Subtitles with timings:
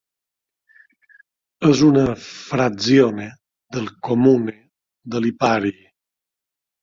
[1.71, 3.27] És una "frazione"
[3.77, 4.57] del "comune"
[5.13, 5.75] de Lipari.